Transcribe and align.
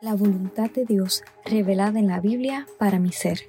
la 0.00 0.14
voluntad 0.14 0.70
de 0.70 0.84
Dios 0.84 1.22
revelada 1.44 1.98
en 1.98 2.06
la 2.08 2.20
Biblia 2.20 2.66
para 2.78 2.98
mi 2.98 3.12
ser. 3.12 3.40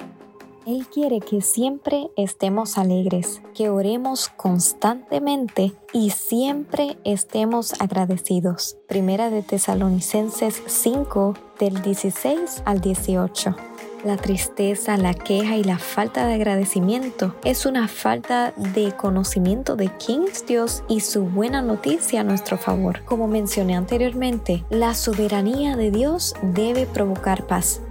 Él 0.66 0.86
quiere 0.94 1.20
que 1.20 1.42
siempre 1.42 2.12
estemos 2.18 2.78
alegres, 2.78 3.42
que 3.56 3.70
oremos 3.70 4.30
constantemente 4.30 5.74
y 5.92 6.12
siempre 6.12 6.98
estemos 7.04 7.80
agradecidos. 7.82 8.78
Primera 8.88 9.30
de 9.32 9.42
Tesalonicenses 9.42 10.62
5 10.68 11.34
del 11.60 11.82
16 11.82 12.62
al 12.66 12.80
18. 12.82 13.56
La 14.04 14.18
tristeza, 14.18 14.98
la 14.98 15.14
queja 15.14 15.58
y 15.58 15.64
la 15.64 15.78
falta 15.78 16.26
de 16.26 16.34
agradecimiento 16.34 17.36
es 17.44 17.68
una 17.68 17.88
falta 17.88 18.52
de 18.58 18.94
conocimiento 18.94 19.76
de 19.76 19.92
quién 20.04 20.24
es 20.24 20.44
Dios 20.48 20.84
y 20.88 21.02
su 21.02 21.26
buena 21.26 21.62
noticia 21.62 22.22
a 22.22 22.24
nuestro 22.24 22.58
favor. 22.58 23.04
Como 23.06 23.28
mencioné 23.28 23.76
anteriormente, 23.76 24.64
la 24.72 24.96
soberanía 24.96 25.76
de 25.76 25.92
Dios 25.92 26.34
debe 26.42 26.88
provocar 26.88 27.46
paz 27.46 27.82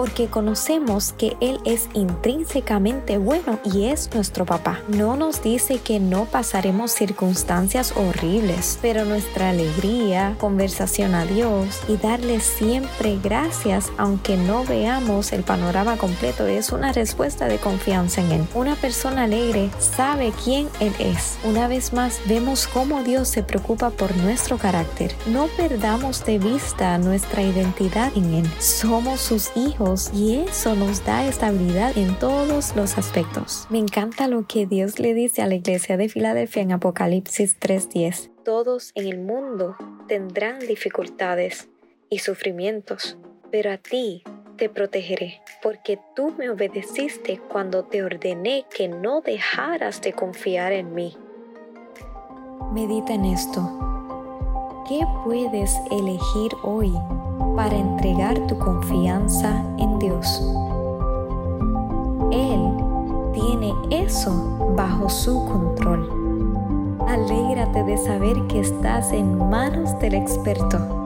porque 0.00 0.28
conocemos 0.28 1.12
que 1.12 1.36
Él 1.42 1.60
es 1.66 1.90
intrínsecamente 1.92 3.18
bueno 3.18 3.58
y 3.64 3.84
es 3.84 4.08
nuestro 4.14 4.46
papá. 4.46 4.80
No 4.88 5.14
nos 5.14 5.42
dice 5.42 5.76
que 5.76 6.00
no 6.00 6.24
pasaremos 6.24 6.90
circunstancias 6.90 7.92
horribles, 7.94 8.78
pero 8.80 9.04
nuestra 9.04 9.50
alegría, 9.50 10.36
conversación 10.40 11.14
a 11.14 11.26
Dios 11.26 11.82
y 11.86 11.98
darle 11.98 12.40
siempre 12.40 13.18
gracias 13.22 13.92
aunque 13.98 14.38
no 14.38 14.64
veamos 14.64 15.32
el 15.32 15.42
panorama 15.42 15.98
completo 15.98 16.46
es 16.46 16.72
una 16.72 16.92
respuesta 16.94 17.46
de 17.46 17.58
confianza 17.58 18.22
en 18.22 18.32
Él. 18.32 18.46
Una 18.54 18.76
persona 18.76 19.24
alegre 19.24 19.68
sabe 19.78 20.32
quién 20.42 20.70
Él 20.80 20.94
es. 20.98 21.36
Una 21.44 21.68
vez 21.68 21.92
más 21.92 22.20
vemos 22.24 22.66
cómo 22.68 23.02
Dios 23.02 23.28
se 23.28 23.42
preocupa 23.42 23.90
por 23.90 24.16
nuestro 24.16 24.56
carácter. 24.56 25.14
No 25.26 25.48
perdamos 25.58 26.24
de 26.24 26.38
vista 26.38 26.96
nuestra 26.96 27.42
identidad 27.42 28.10
en 28.16 28.32
Él. 28.32 28.50
Somos 28.60 29.20
sus 29.20 29.54
hijos 29.54 29.89
y 30.12 30.36
eso 30.36 30.76
nos 30.76 31.04
da 31.04 31.26
estabilidad 31.26 31.98
en 31.98 32.16
todos 32.18 32.76
los 32.76 32.96
aspectos. 32.96 33.66
Me 33.70 33.78
encanta 33.78 34.28
lo 34.28 34.46
que 34.46 34.66
Dios 34.66 35.00
le 35.00 35.14
dice 35.14 35.42
a 35.42 35.46
la 35.46 35.56
iglesia 35.56 35.96
de 35.96 36.08
Filadelfia 36.08 36.62
en 36.62 36.72
Apocalipsis 36.72 37.58
3:10. 37.58 38.30
Todos 38.44 38.92
en 38.94 39.08
el 39.08 39.18
mundo 39.18 39.76
tendrán 40.06 40.60
dificultades 40.60 41.68
y 42.08 42.18
sufrimientos, 42.18 43.18
pero 43.50 43.72
a 43.72 43.78
ti 43.78 44.22
te 44.56 44.68
protegeré, 44.68 45.40
porque 45.60 45.98
tú 46.14 46.34
me 46.38 46.50
obedeciste 46.50 47.40
cuando 47.50 47.84
te 47.84 48.04
ordené 48.04 48.66
que 48.74 48.86
no 48.88 49.22
dejaras 49.22 50.00
de 50.02 50.12
confiar 50.12 50.72
en 50.72 50.94
mí. 50.94 51.16
Medita 52.72 53.14
en 53.14 53.24
esto. 53.24 53.89
¿Qué 54.90 55.06
puedes 55.24 55.80
elegir 55.92 56.50
hoy 56.64 56.92
para 57.54 57.76
entregar 57.76 58.44
tu 58.48 58.58
confianza 58.58 59.62
en 59.78 60.00
Dios. 60.00 60.42
Él 62.32 62.74
tiene 63.32 63.72
eso 63.88 64.32
bajo 64.76 65.08
su 65.08 65.44
control. 65.44 66.98
Alégrate 67.06 67.84
de 67.84 67.98
saber 67.98 68.36
que 68.48 68.58
estás 68.58 69.12
en 69.12 69.48
manos 69.48 69.96
del 70.00 70.14
experto 70.14 70.99